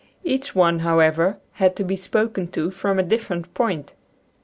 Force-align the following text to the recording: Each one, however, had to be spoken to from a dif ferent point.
Each 0.23 0.55
one, 0.55 0.79
however, 0.79 1.37
had 1.51 1.75
to 1.75 1.83
be 1.83 1.95
spoken 1.95 2.47
to 2.53 2.71
from 2.71 2.97
a 2.97 3.03
dif 3.03 3.27
ferent 3.27 3.45
point. 3.53 3.93